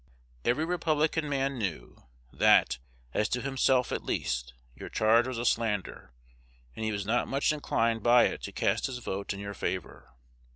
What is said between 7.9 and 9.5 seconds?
by it to cast his vote in